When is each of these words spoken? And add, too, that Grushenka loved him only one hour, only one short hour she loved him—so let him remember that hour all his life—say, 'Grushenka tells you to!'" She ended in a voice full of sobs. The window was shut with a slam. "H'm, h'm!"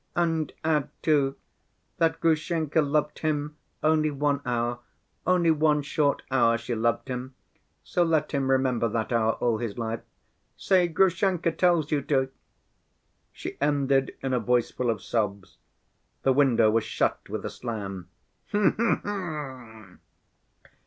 And 0.15 0.51
add, 0.63 0.89
too, 1.03 1.35
that 1.99 2.19
Grushenka 2.21 2.81
loved 2.81 3.19
him 3.19 3.55
only 3.83 4.09
one 4.09 4.41
hour, 4.47 4.79
only 5.27 5.51
one 5.51 5.83
short 5.83 6.23
hour 6.31 6.57
she 6.57 6.73
loved 6.73 7.07
him—so 7.07 8.01
let 8.03 8.31
him 8.31 8.49
remember 8.49 8.89
that 8.89 9.11
hour 9.13 9.33
all 9.33 9.59
his 9.59 9.77
life—say, 9.77 10.87
'Grushenka 10.87 11.51
tells 11.51 11.91
you 11.91 12.01
to!'" 12.01 12.29
She 13.31 13.57
ended 13.61 14.15
in 14.23 14.33
a 14.33 14.39
voice 14.39 14.71
full 14.71 14.89
of 14.89 15.03
sobs. 15.03 15.59
The 16.23 16.33
window 16.33 16.71
was 16.71 16.83
shut 16.83 17.29
with 17.29 17.45
a 17.45 17.51
slam. 17.51 18.09
"H'm, 18.55 18.75
h'm!" 19.03 19.99